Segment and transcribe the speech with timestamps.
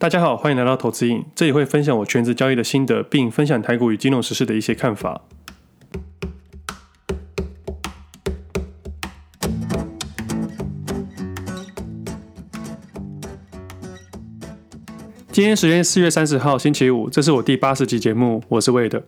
[0.00, 5.20] 大家好，欢迎来到投资印，这里会分享我全职交易的心得，并分享台股与金融时事的一些看法。
[15.30, 19.04] 今天时间四月三十号星期五，这是我第八十集节目，我是魏的。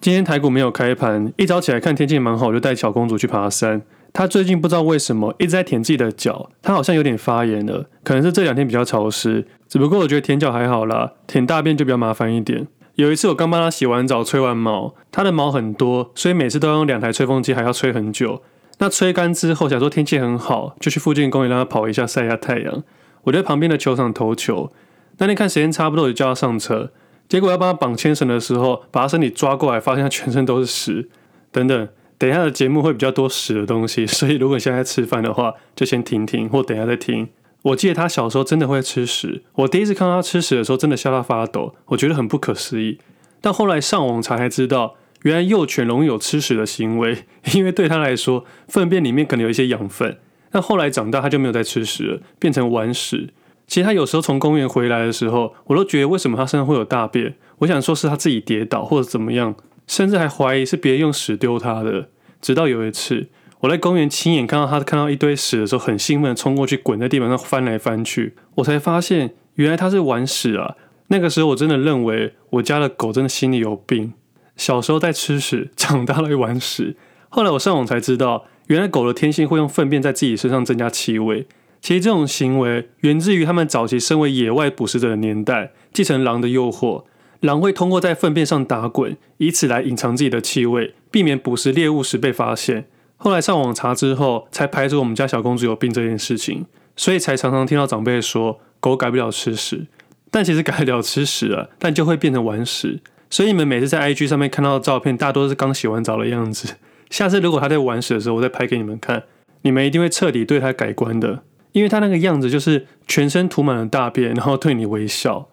[0.00, 3.82] 今天台股没有开盘，一早起来看天气蛮好，就带小公主去爬山。
[4.12, 9.46] 他最近不知道为什么一直在舔自己的脚，他好像有点发炎了，可能是这两天比较潮湿。
[9.66, 12.66] 只不过我觉得舔脚还好啦，舔大便就比较麻烦一点。
[12.96, 18.42] 有一次我刚帮他洗完澡，吹完毛，他的毛很多，所以每次都要用两台吹风机，还要吹很久。
[18.78, 22.82] 那吹干之后，想说天气很好，就去附近公园让它跑一下，晒一下太阳。
[23.24, 24.70] 我在旁边的球场投球，
[25.16, 26.90] 那天看时间差不多，就叫他上车。
[27.28, 31.08] 结果要帮他绑牵绳的时候，把他身体抓过来，发现他全身都是屎。
[31.50, 31.88] 等等。
[32.22, 37.28] 等一下的节目会比较多屎的东西，所以如果你现在吃饭的话，就先停停，或等一下再听。
[37.62, 42.98] 我记得他小时候真的会吃屎，我第一次看到他吃屎的时候，真的吓到发抖，我觉得很不可思议。
[43.40, 47.24] 但后来上网查才知道，原来幼犬容易有吃屎的行为，
[47.54, 50.16] 因为对他来说，粪便里面可能有一些养分。
[50.52, 53.30] 但后来长大，他就没有再吃屎了，变成玩屎。
[53.66, 57.34] 其实他有时候从公园回来的时候，我都觉得为什么他身上会有大便？
[57.58, 59.56] 我想说是他自己跌倒或者怎么样。
[59.84, 62.08] 甚至还怀疑是别人用屎丢他的，
[62.42, 63.28] 直到有一次
[63.60, 70.74] 我在公园亲眼看到他看到一堆屎的时候，很兴奋的冲过去，滚在地板上翻来翻去，我才发现原来他是玩屎啊！
[71.06, 74.12] 那个时候我真的认为我家的狗真的心里有病，
[74.56, 76.96] 小时候在吃屎，长大了一玩屎。
[77.28, 81.46] 后来我上网才知道，原来狗的天性会用粪便在自己身上增加气味。
[81.80, 87.04] 其实这种行为源自于他们早期身为野外捕食者的年代，继承狼的诱惑。
[87.42, 92.86] 狼会通过在粪便上打滚，以此来隐藏自己的气味，避免捕食猎物时被发现。
[93.16, 99.86] 后来上网查之后，才排除我们家小公主有病这件事情，所以才常常听到长辈说狗改不了吃屎。
[100.30, 103.00] 但其实改得了吃屎了，但就会变成玩屎。
[103.28, 106.76] 所以你们每次在 IG 上面看到的照片，大多是刚洗完澡的样子。
[107.10, 109.24] 下次如果他在玩屎的时候，我再拍给你们看，
[109.62, 115.48] 你们一定会彻底对他改观的，因为他那个样子就是全身涂满了大便，然后对你微笑。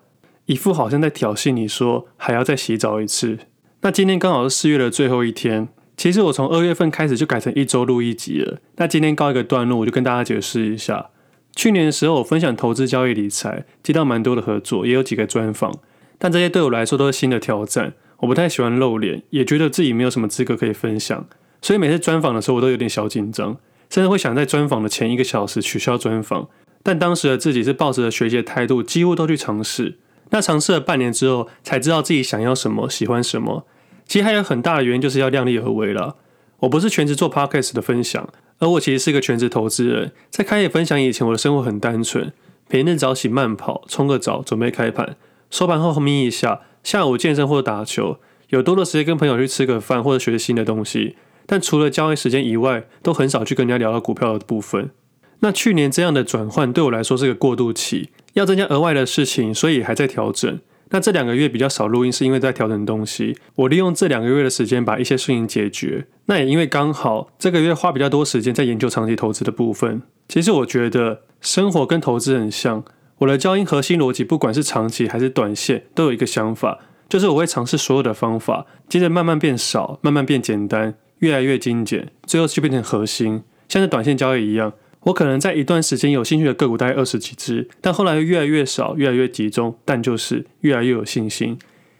[0.50, 3.38] 一副好像在挑衅你说还要再洗澡一次。
[3.82, 5.68] 那今天刚好是四月的最后一天。
[5.96, 8.58] 其实我从二月份开始就改成一周录一集了。
[8.78, 11.12] 那今天告一个段落，我就跟大家解释一下。
[11.56, 15.72] 去年的时候，我分享投资、交易、理财，接到蛮多的合作，也有几个专访。
[16.18, 17.94] 但这些对我来说都是新的挑战。
[18.22, 21.28] 我不太喜欢露脸，也觉得自己没有什么资格可以分享。
[21.62, 23.56] 所以每次专访的时候，我都有点小紧张，
[23.92, 26.48] 甚至会想在专访的前一个小时取消专访。
[26.82, 30.00] 但当时的自己是抱着学习的态度，几乎都去尝试。
[30.31, 33.66] 那尝试了半年之后，才知道自己想要什么，喜欢什么。
[34.06, 36.16] 其实还有很大的原因，就是要量力而为了。
[36.59, 38.28] 我不是全职做 podcast 的分享，
[38.59, 40.12] 而我其实是一个全职投资人。
[40.29, 42.34] 在开业分享以前，我的生活很单纯，
[42.67, 45.16] 平日早起慢跑，冲个澡，准备开盘。
[45.50, 48.17] 收盘后眯一下，下午健身或打球，
[48.50, 51.16] 有多的时间跟朋友去吃个饭或者学新的东西。
[51.46, 54.91] 但除了交易时间以外，都很少去跟人家聊到股票的部分。
[55.40, 58.09] 那去年这样的转换对我来说是个过渡期。
[58.40, 60.60] 要增加额外的事情，所以还在调整。
[60.92, 63.38] 那这两个月比较少录音，是因为在调整东西。
[63.56, 66.08] 我利用这两个月的时间把一些事情解决。
[66.26, 70.02] 那也因为刚好这个月花比较多时间在研究长期投资的部分。
[70.28, 72.84] 其实我觉得生活跟投资很像。
[73.20, 76.80] 我的交易核心逻辑，不管是长期还是短线，都有一个想法，
[77.10, 84.72] 就是我会尝试所有的方法，接着慢慢变少，慢慢变简单，越来越精简，最后就变成核心，像是短线交易一样。
[85.04, 91.58] 我可能在一段时间有兴趣的个股大概二十几只，但后来越来越少，越来越集中，但就是越来越有信心。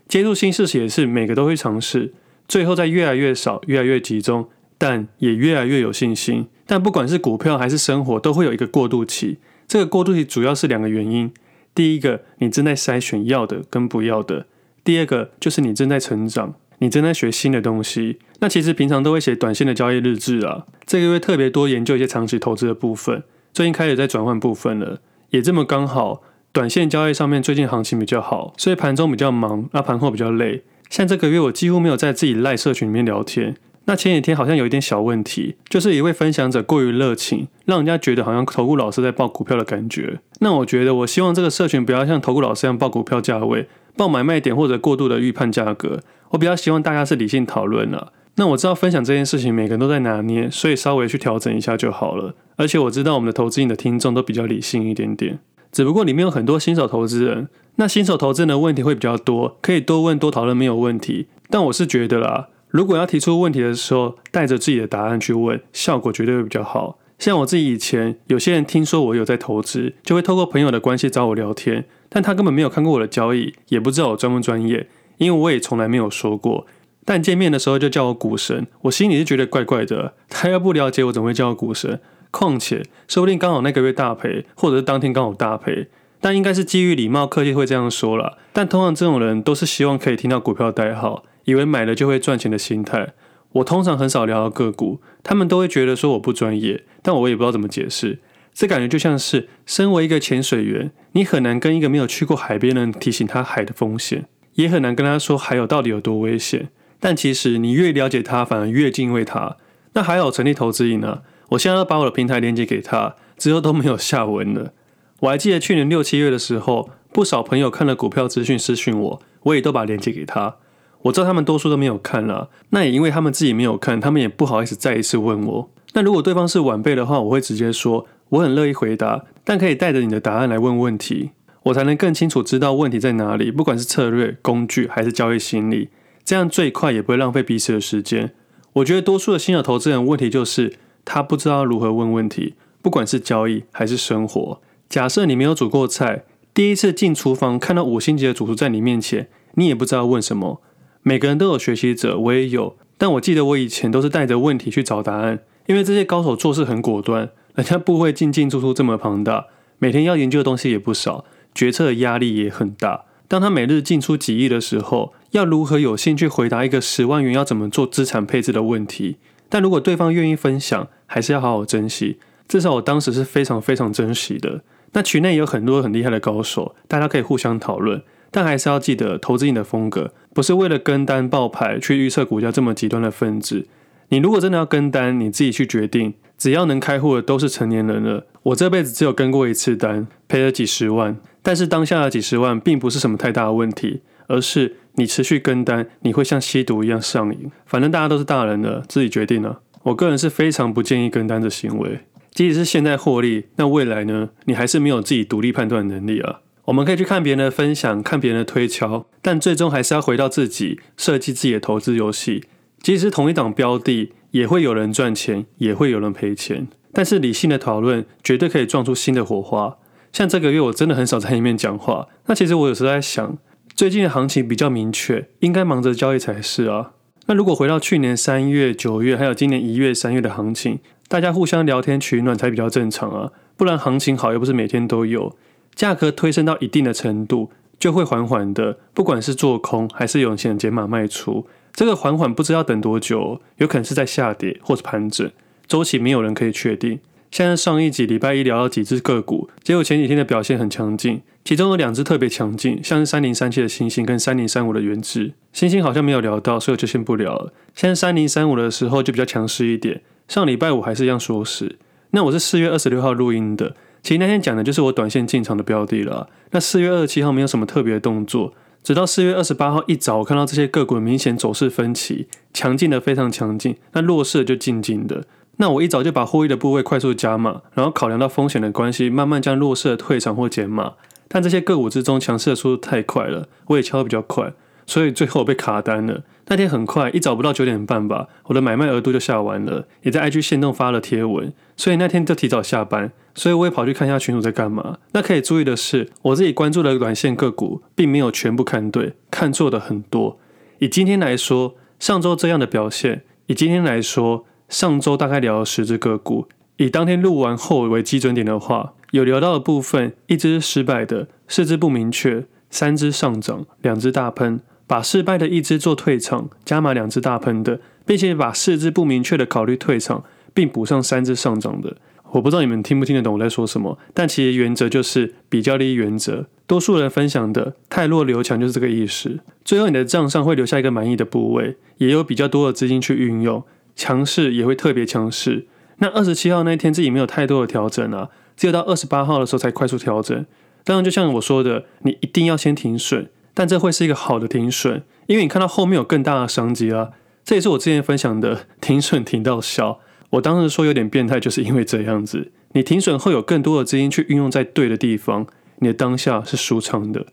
[0.08, 2.14] 接触新事情也是每个都会尝试，
[2.48, 6.48] 最后再越来越少，越来越集中，但也越来越有信心。
[6.66, 9.38] 但不管是股票还是生活，都会有一个过渡期。
[9.68, 11.32] 这个过渡期主要是两个原因：
[11.74, 14.46] 第一个，你正在筛选要的跟不要的；
[14.84, 16.56] 第二个，就是你正在成长。
[16.80, 20.66] 你正在学新的东西，那其实平常都会写短线的交易日志啊。
[20.86, 23.24] 这个月特别多研究一些长期投资的部分，
[23.54, 30.64] 最近开始在转换部分了，也这么刚好，短线交易上面最近行情比较好，所以盘中比较忙，那盘后比较累。
[30.90, 33.56] 像这个月我几乎没有在自己赖社群里面聊天。
[33.86, 40.20] 那前几天好像有一点小问题，就是一位分享者过于热情，让人家觉得好像投顾老师在报股票的感觉。
[40.42, 43.68] 那我觉得，我希望这个社群不要像投顾老师一样报股票价位。
[43.98, 46.00] 报买卖点或者过度的预判价格，
[46.30, 48.14] 我比较希望大家是理性讨论了。
[48.36, 52.36] 那我知道分享这件事情每个人都在拿捏，所以稍微去调整一下就好了。
[52.56, 55.40] 而且我知道我们的投资瘾的听众都比较理性一点点，
[55.72, 61.28] 只不过里面有很多新手投资人，那新手投资人的问题会比较多，可以多问多讨论没有问题。
[61.50, 67.00] 但我是觉得啦，如果要提出问题的时候，带着自己的答案去问，效果绝对会比较好。
[67.18, 71.86] 像我自己以前，有些人听说我有在投资，就会透过朋友的关系找我聊天。
[72.08, 74.88] 但他根本没有看过我的交易，也不知道我专不专业，
[75.20, 76.66] 因为我也从来没有说过。
[77.06, 80.16] 但见面的时候就叫我股神，我心里是觉得怪怪的。
[80.28, 82.02] 他要不了解我，怎么会叫我股神？
[82.32, 85.88] 况且，说不定刚好那个月大赔，或者是当天刚好大赔。
[86.22, 88.38] 但应该是基于礼貌客气会这样说啦。
[88.52, 93.14] 但通常这种人都是希望可以听到股票代号，以为买了就会赚钱的心态。
[93.54, 98.20] 我通常很少聊到个股，他们都会觉得说我不专业，但我也不知道怎么解释。
[98.54, 104.28] 这感觉就像是身为一个潜水员，你很难跟一个没有去过海边的人提醒他海的风险，
[104.64, 106.70] 也很难跟他说海有到底有多危险。
[107.00, 109.56] 但其实你越了解他，反而越敬畏他。
[109.94, 114.74] 那还好成立投资营呢，我现在要把我的平台连接给他，之后都没有下文了。
[115.22, 120.58] 我还记得去年六七月的时候，不少朋友看了股票资讯私讯我，我也都把链接给他。
[121.04, 125.70] 我知道他们多数都没有看了，那也因为他们自己没有看，他们也不好意思再一次问我。
[125.94, 131.32] 那如果对方是晚辈的话，我会直接说我很乐意回答，但可以带着你的答案来问问题，
[131.64, 133.52] 我才能更清楚知道问题在哪里。
[133.52, 135.90] 不管是策略、工具还是交易心理，
[136.24, 138.34] 这样最快也不会浪费彼此的时间。
[138.74, 140.74] 我觉得多数的新手投资人问题就是
[141.04, 144.62] 他不知道如何问问题，不管是交易还是生活。
[144.88, 146.24] 假设你没有煮过菜，
[146.54, 150.62] 第一次进厨房看到五星级的主厨在你面前，你也不知道问什么。
[151.02, 152.76] 每个人都有学习者，我也有。
[152.98, 159.46] 但我记得我以前都是带着问题去找答案，因为这些高手做事很果断，人家不会进进出出这么庞大，
[159.78, 161.24] 每天要研究的东西也不少，
[161.60, 163.04] 决策的压力也很大。
[163.28, 169.18] 当他每日进出几亿的时候，要如何有兴趣回答一个十万元要怎么做资产配置的问题？
[169.50, 172.18] 但如果对方愿意分享，还是要好好珍惜。
[172.48, 174.62] 至少我当时是非常非常珍惜的。
[174.94, 178.02] 那群内有很多很厉害的高手，大家可以互相讨论。
[178.32, 183.68] 但还是要记得，投资你的风格不是为了跟单爆牌去预测股价这么极端的分子。
[184.08, 186.14] 你如果真的要跟单，你自己去决定。
[186.38, 188.26] 只要能开户的都是成年人了。
[188.44, 191.18] 我这辈子只有跟过一次单，赔了几十万。
[191.50, 197.50] 但是当下的几十万并不是什么太大的问题，而是你持续跟单，你会像吸毒一样上瘾。
[197.66, 199.62] 反正大家都是大人了，自己决定了。
[199.82, 202.02] 我个人是非常不建议跟单的行为。
[202.36, 204.30] 即使是现在获利，那未来呢？
[204.46, 206.42] 你还是没有自己独立判断能力啊。
[206.66, 212.44] 我们可以去看别人的分享，看别人的推敲，但最终还是要回到自己设计自己的投资游戏。
[212.84, 216.68] 即使同一档标的，也会有人赚钱，也会有人赔钱。
[216.94, 219.78] 但是理性的讨论绝对可以撞出新的火花。
[220.12, 222.08] 像这个月我真的很少在里面讲话。
[222.26, 223.38] 那其实我有时候在想，
[223.76, 226.92] 最近的行情比较明确，应该忙着交易才是啊。
[227.28, 233.32] 那如果回到去年三月、九月，还有今年一月、三月的行情，大家互相聊天取暖才比较正常啊。
[233.56, 235.36] 不然行情好又不是每天都有。
[235.76, 245.32] 价格推升到一定的程度，就会缓缓的，不管是做空还是有钱减码卖出，这个缓缓不知道等多久，有可能是在下跌或是盘整，
[245.68, 247.00] 周期没有人可以确定。
[247.32, 255.34] 现在上一集礼拜一聊到几只个股，结果前几天的表现很强劲，其中有两只特别强劲，像是三零三七的欣兴跟三零三五的元智。
[255.54, 257.54] 欣兴好像没有聊到，所以我就先不聊了。
[257.76, 261.78] 现在三零三五的时候就比较强势一点，上礼拜五还是一样说是。
[262.12, 263.76] 那我是四月二十六号录音的。
[264.02, 266.30] 其实那天讲的就是我短线进场的标的了。
[266.52, 275.26] 那四月二十七号没有什么特别的动作，直到四月二十八号一早，我看到这些个股明显走势分歧，强劲的非常强劲，那弱势的就静静的。
[275.62, 280.94] 那我一早就把获利的部位快速加码，然后考量到风险的关系，慢慢将弱势的退场或减码。
[281.28, 284.54] 但这些个股之中，强势的速度太快了，我也敲得比较快。
[284.88, 286.24] 所以最后我被卡单了。
[286.48, 291.54] 那天很快，一早不到九点半吧，我的买卖额度就下完了，也在 IG 限动发了贴文。
[291.76, 294.98] 所以那天就提早下班，所以我也跑去看一下群主在干嘛。
[295.12, 300.40] 那可以注意的是，我自己关注的短线个股，并没有全部看对，看错的很多。
[300.80, 306.48] 以今天来说，上周这样的表现，以今天来说，上周大概聊了十只个股，
[306.78, 314.62] 以当天录完后为基准点的话，有聊到的部分，一只失败的，四只不明确，三只上涨，两只大喷。
[314.86, 321.96] 把失败的一支做退场，加码两只大喷的，并且把四支不明确的考虑退场，并补上三只上涨的。
[322.32, 326.48] 我不知道你们听不听得懂我在说什么，但其实原则就是比较利益原则。
[326.66, 329.40] 多数人分享的太弱留强就是这个意思。
[329.64, 333.64] 最后你的账上会留下一个满意的部位，也有比较多的资金去运用，
[334.00, 335.68] 强势也会特别强势。
[335.98, 340.46] 那二十七号那一天自己没有太多的调整啊，只有到二十八号的时候才快速调整。
[340.86, 343.30] 当然，就像我说的，你一定要先停损。
[343.54, 347.10] 但这会是一个好的停损，因为你看到后面有更大的商机啊。
[347.44, 350.00] 这也是我之前分享的停损停到小。
[350.30, 352.52] 我当时说有点变态，就是因为这样子。
[352.72, 355.46] 你停损后有更多的资金去运用在对的地方，
[355.80, 357.26] 你的当下是舒畅的。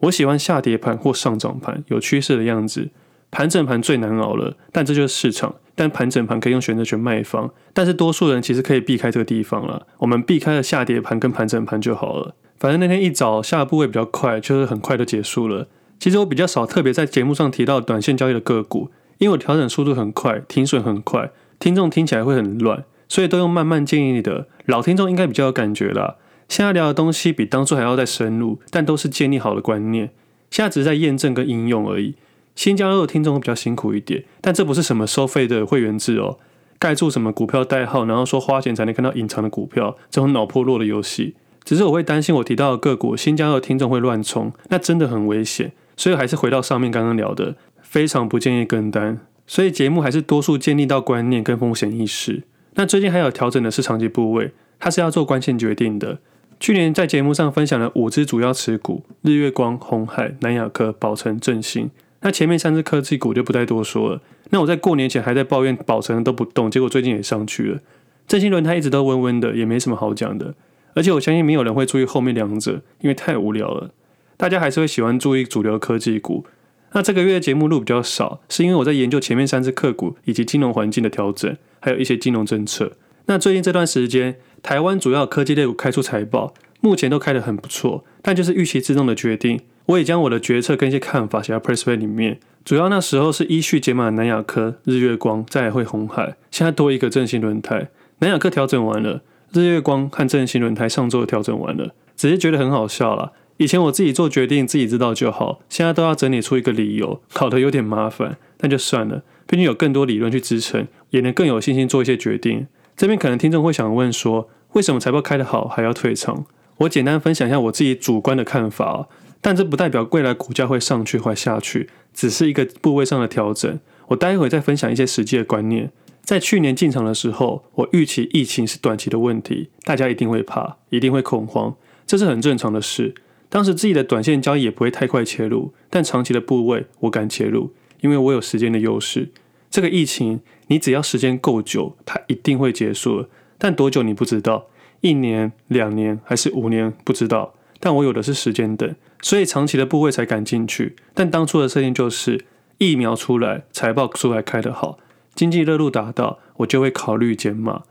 [0.00, 2.88] 我喜欢下跌盘或上涨盘有趋势的样子，
[3.30, 5.56] 盘整盘最难熬了，但这就是市场。
[5.78, 9.86] 但盘整盘可以用选择权卖方，但是多数人其实可以避开这个地方了。
[9.98, 12.34] 我们避开了下跌盘跟盘整盘就好了。
[12.58, 15.68] 反正那天一早下的部位比较快，就是很快就结束了。
[16.00, 21.30] 其实我比较少特别在节目上提到短线交易的个股，因为我调整速度很快，停损很快，
[21.60, 24.48] 听众听起来会很乱，所以都用慢慢建议的。
[24.66, 26.16] 老听众应该比较有感觉啦。
[26.48, 30.10] 现在聊的东西比当初还要再深入，但都是建立好的观念，
[30.50, 32.14] 现在只是在验证跟应用而已。
[32.58, 36.40] 新加入的听众会比较辛苦一点，但这不是什么收费的会员制哦，
[36.76, 41.36] 盖住什么股票代号，然后说花钱才能看到隐藏的股票，这种脑破落的游戏。
[41.62, 45.70] 只是我会担心我提到的个股，新加入的听众会乱冲，那真的很危险。
[45.96, 49.20] 所以还是回到上面刚刚聊的，非常不建议跟单。
[49.46, 52.42] 所以节目还是多数建立到观念跟风险意识。
[52.74, 54.50] 那最近还有调整的是长期部位，
[54.80, 56.18] 它是要做关键决定的。
[56.58, 61.88] 去年在节目上分享了五只主要持股：日月光、红海、南亚科、宝成、正新。
[62.20, 64.20] 那前面三只科技股就不再多说了。
[64.50, 67.80] 那我在过年前还在抱怨宝成都不动，结果最近也上去了。
[68.26, 70.54] 正新轮胎一直都温温的，也没什么好讲的。
[70.94, 73.90] 而且我相信没有人会注意后面两者，因为太无聊了。
[74.36, 76.44] 大家还是会喜欢注意主流科技股。
[76.92, 82.92] 那这个月的节目录比较少，是因为我在研究前面三只个股以及金融环境的调整，还有一些金融政策。
[83.26, 89.60] 那最近这段时间，台湾主要科技类股开出财报，目前都开得很不错，但就是预期之中的决定。
[89.88, 92.38] 我也将我的决策跟一些看法写在 PressPlay 里面。
[92.62, 97.88] 主要那时候是依序解码南亚科、日月光，再来会红海，现在多一个正新轮胎。
[98.18, 103.32] 南亚科调整完了，日月光和正新轮胎上周调整完了，只是觉得很好笑啦。
[103.56, 108.36] 以前我自己做决定自己知道就好，现在都要整理出一个理由，搞得有点麻烦。
[108.58, 112.66] 那就算了，毕竟有更多理论去支撑，也能更有信心做一些决定。
[112.94, 116.44] 这边可能听众会想问说，为什么财报开得好还要退场？
[116.78, 119.06] 我简单分享一下我自己主观的看法啊。
[119.40, 123.78] 但这不代表未来股价会上去或下去，只是一个部位上的调整。
[124.08, 125.90] 我待会再分享一些实际的观念。
[126.22, 131.74] 在去年进场的时候，我预期疫情是短期的问题，大家一定会怕，一定会恐慌，
[132.06, 133.14] 这是很正常的事。
[133.48, 139.30] 当时自己的短线交易也不会太快切入，但长期的部位我敢切入，因为我有时间的优势。
[139.70, 143.26] 这个疫情，你只要时间够久，它一定会结束。
[143.56, 144.66] 但多久你不知道，
[145.00, 147.54] 一年、两年还是五年不知道。
[147.80, 148.94] 但我有的是时间等。
[149.20, 152.44] 所以长期的部位才敢进去，但当初的设定就是
[152.78, 154.98] 疫苗出来，财报出来开得好，
[155.34, 157.82] 经济热度达到，我就会考虑减码。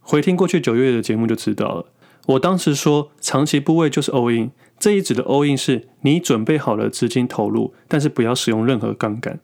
[0.00, 1.86] 回听过去九月的节目就知道了。
[2.26, 9.40] 我当时说长期部位就是 all in，这一指的 all in 是你准备好了资金投入，但是不要使用任何杠杆。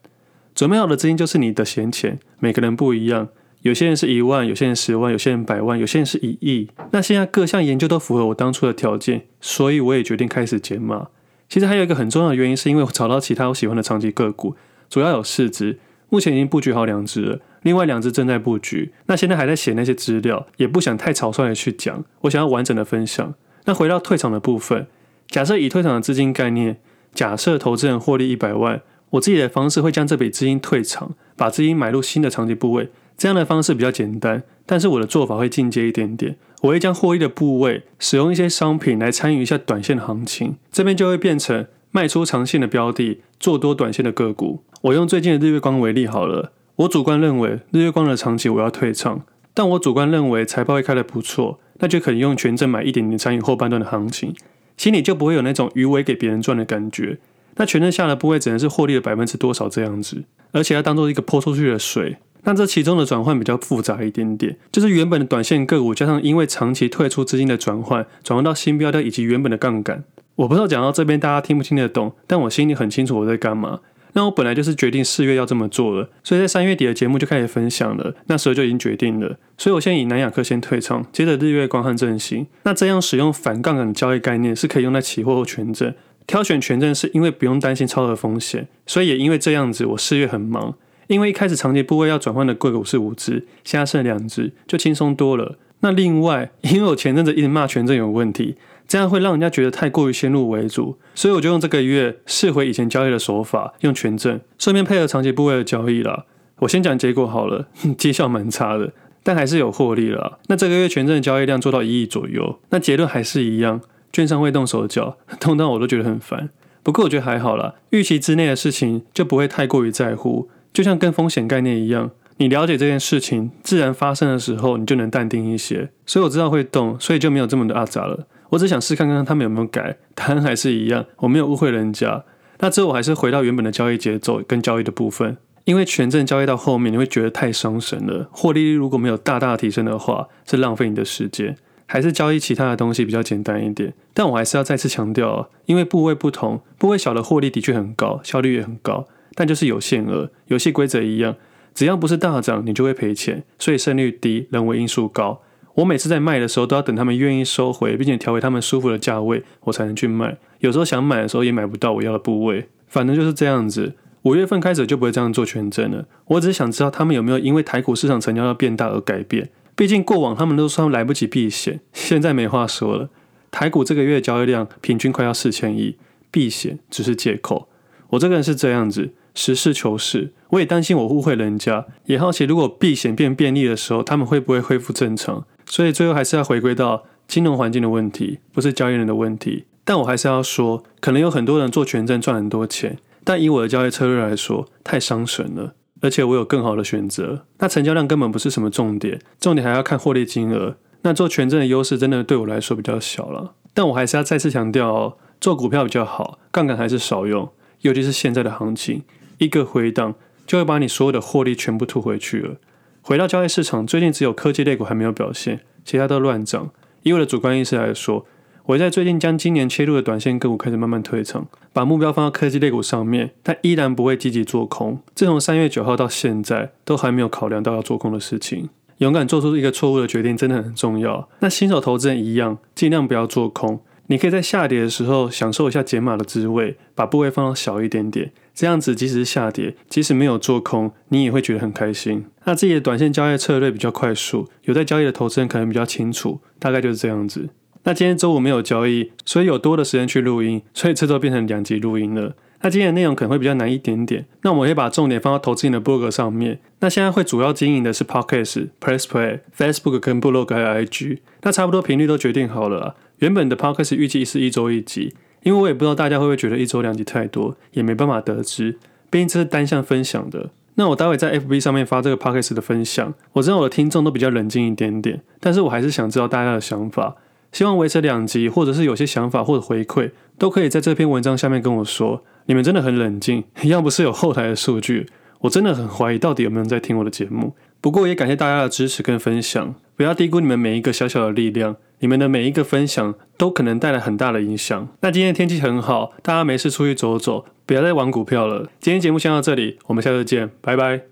[0.55, 3.29] 准备好的资金就是你的闲钱，每个人不一样。
[3.63, 6.69] 有些人是一万，有些人十万，有些人百万，有些人是一亿。
[6.93, 11.09] 那现在各项研究都符合我当初的条件，所以我也决定开始减码。
[11.51, 14.55] 其实还有一个很重要的原因，是因为我找到其他我喜欢的长期个股，
[14.89, 18.93] 主要有四只，目前已经布局好两只了，另外两只正在布局。
[19.07, 23.35] 那现在还在写那些资料，也不想太草率的去讲，我想要完整的分享。
[23.65, 24.87] 那回到退场的部分，
[25.29, 26.79] 假设以退场的资金概念，
[27.13, 28.81] 假设投资人获利一百万，
[29.11, 32.91] 我自己的方式会将这笔资金退场，把资金买入新的长期部位。
[33.19, 36.37] 这样的方式比较简单，但是我的做法会进阶一点点。
[36.63, 44.63] 我会将获利的部位使用一些商品来参与一下短线的行情，这边就会变成卖出长线的标的，做多短线的个股。
[44.83, 49.23] 我用最近的日月光为例好了，我主观认为日月光的长期我要退场，
[49.55, 54.35] 但我主观认为财报会开得不错，那就可以用权证买一点点参与后半段的行情，
[54.77, 57.19] 心里就不会有那种鱼尾给别人赚的感觉。
[57.57, 62.17] 那权证下的部位只能是获利的百分之多少这样子，而且要当做一个泼出去的水。
[62.45, 70.05] 那这其中的转换比较复杂一点点，就是原本的短线个股加上因为长期退出资金的转换，转换到新标的以及原本的杠杆。
[70.37, 73.81] 我不知道讲到这边大家听不听得懂，但我心里很清楚我在干嘛。
[74.13, 79.37] 那我本来就是决定四月要这么做了，所以在三月底的节目就开始分享了，那时候就已经决定了。
[79.57, 82.47] 所以我先以南亚科先退场，接着日月光和正新。
[82.65, 85.95] 那这样使用反杠杆的交易概念是可以用在期货或权证。
[86.27, 90.75] 挑选权证是因为不用担心超额风险，所以也因为这样子，我四月很忙。
[91.11, 95.59] 因为一开始长期部位要转换的个股是五只，现在剩两只，就轻松多了。
[95.81, 98.55] 那另外，因为我前阵子一直骂权证有问题，
[98.87, 106.27] 这样会让人家觉得太过于先入为主，所以我就用这个月试回以前交易的手法，用权证，顺便配合长期部位的交易啦。
[106.61, 107.67] 我先讲结果好了，
[107.99, 108.93] 绩效蛮差的，
[109.25, 110.39] 但还是有获利了。
[110.47, 113.81] 那这个月权证的交易量做到一亿左右，那结论还是一样，
[114.13, 116.51] 券商会动手脚， 动到我都觉得很烦。
[116.85, 120.49] 不过我觉得还好啦，预期之内的事情就不会太过于在乎。
[120.73, 125.91] 就像跟风险概念一样，你了解这件事情自然发生的时候，你就能淡定一些。
[126.07, 128.27] 所以我知道会动，所以就没有这么的阿杂了。
[128.51, 132.25] 我只想试看看他们有没有改，答案还是一样，我没有误会人家。
[132.59, 141.57] 那之后我还是回到原本的交易节奏跟交易的部分，因为权证交易到后面你会觉得太伤神了，获利如果没有大大提升的话，是浪费你的时间。
[141.87, 143.93] 还是交易其他的东西比较简单一点。
[144.15, 151.37] 但我还是要再次强调啊，因为部位不同，部位小的获利的确很高，效率也很高，但就是有限额，游戏规则一样，
[151.75, 155.43] 只要不是大涨，你就会赔钱，所以胜率低，人为因素高。
[155.75, 160.37] 我每次在卖的时候，都要等他们愿意收回，并且调回他们舒服的价位，我才能去卖。
[160.59, 162.69] 有时候想买的时候，也买不到我要的部位。
[162.89, 163.95] 反正就是这样子。
[164.23, 166.07] 五月份开始就不会这样做权证了。
[166.27, 169.49] 我只是想知道他们有没有因为台股市场成交要变大而改变。
[169.75, 173.09] 毕竟过往他们都说来不及避险，现在没话说了。
[173.51, 175.97] 台股这个月交易量平均快要四千亿，
[176.31, 177.69] 避险只是借口。
[178.11, 180.35] 我这个人是这样子，实事求是。
[180.51, 185.47] 我也担心我误会人家，也好奇如果避险变便利的时候，他们会不会恢复正常？
[185.65, 189.65] 所以最后还是要回归到金融环境的问题，不是交易人的问题。
[189.83, 195.73] 但我还是要说，可能有很多人做权证赚很多钱，但以我的交易策略来说，太伤神了。
[196.03, 197.47] 而且我有更好的选择。
[197.59, 200.77] 那成交量根本不是什么重点，重点还要看获利金额。
[201.03, 203.55] 那做权证的优势真的对我来说比较小了。
[203.73, 207.49] 但我还是要再次强调哦，做股票比较好，杠杆还是少用，
[207.83, 209.03] 尤其是现在的行情，
[209.41, 210.15] 一个回档
[210.47, 212.57] 就会把你所有的获利全部吐回去了。
[213.01, 216.71] 回到交易市场，最近只有科技类股还没有表现，其他都乱涨。
[217.03, 218.27] 以我的主观意识来说，
[218.67, 225.01] 我在最近将今年切入的短线个股开始慢慢退场，把目标放到科技类股上面，但依然不会积极做空。
[225.15, 228.69] 自从三月九号到现在，都还没有考量到要做空的事情。
[228.99, 231.27] 勇敢做出一个错误的决定真的很重要。
[231.39, 233.81] 那新手投资人一样，尽量不要做空。
[234.09, 242.27] 你可以在下跌的时候享受一下减码的滋味，把部位放到小一点点，这样子即使是下跌，即使没有做空，你也会觉得很开心。
[242.45, 247.49] 那自己的短线交易策略比较快速，有在交易的投资人可能比较清楚，大概就是这样子。
[247.85, 252.37] 那今天周五没有交易，所以有多的时间去录音，所以这周变成两集录音了。
[252.61, 256.59] 那今天的内容可能会比较难一点点，那我们会把重点放到投资人的部落格上面。
[256.81, 261.21] 那现在会主要经营的是 Podcast、Press Play、Facebook 跟部落格还有 IG。
[261.41, 262.97] 那差不多频率都决定好了。
[263.21, 268.79] 原本的 Podcast 预计是一周一集，因为我也不知道大家会不会觉得一周两集太多，也没办法得知，
[269.09, 270.51] 毕竟这是单向分享的。
[270.75, 277.17] 那我待会在 FB 上面发这个 Podcast 的分享，我知道我的听众都比较冷静一点点，但是我还是想知道大家的想法。
[277.53, 282.23] 希望维持两集，或者是有些想法或者回馈，都可以在这篇文章下面跟我说。
[282.47, 285.09] 你们真的很冷静，要不是有后台的数据，
[285.41, 287.55] 我真的很怀疑到底有没有人在听我的节目。
[287.81, 294.89] 不过也感谢大家的支持跟分享，不要低估你们每一个小小的力量，你们的每一个分享都可能带来很大的影响。
[295.01, 298.69] 那今天天气很好，大家没事出去走走，不要再玩股票了。
[298.81, 301.10] 今天节目先到这里，我们下次见，拜拜。